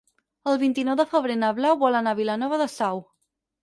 El 0.51 0.57
vint-i-nou 0.63 0.97
de 1.03 1.05
febrer 1.13 1.37
na 1.43 1.53
Blau 1.61 1.79
vol 1.87 2.01
anar 2.03 2.19
a 2.19 2.23
Vilanova 2.25 2.63
de 2.67 2.73
Sau. 2.81 3.09